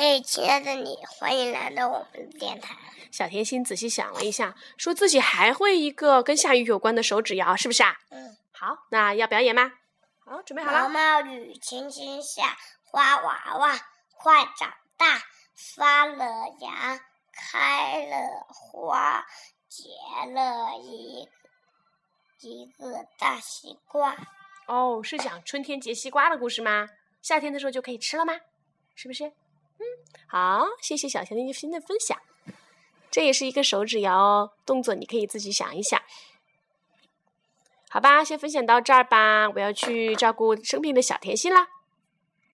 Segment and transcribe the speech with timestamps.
[0.00, 2.76] 嘿，亲爱的你，欢迎来到我们的电台。
[3.10, 7.96] 小甜心仔细想了一下，说自己还会一个跟下雨有关的手指谣，是不是啊？
[8.10, 8.36] 嗯。
[8.52, 9.72] 好，那要表演吗？
[10.24, 10.88] 好，准备好了。
[10.88, 13.76] 毛毛雨轻轻下，花娃娃
[14.16, 15.20] 快长大，
[15.74, 16.24] 发了
[16.60, 17.00] 芽，
[17.32, 19.26] 开了花，
[19.68, 19.88] 结
[20.32, 21.28] 了一
[22.38, 24.16] 一个大西瓜。
[24.68, 26.88] 哦，是讲春天结西瓜的故事吗？
[27.20, 28.34] 夏天的时候就可以吃了吗？
[28.94, 29.32] 是不是？
[29.78, 29.84] 嗯，
[30.26, 32.18] 好，谢谢小甜心的分享。
[33.10, 36.00] 这也是一个手指谣哦，动作你可以自己想一想。
[37.88, 41.68] 好吧，先分享到这儿吧，我要去照顾生病的小甜心啦。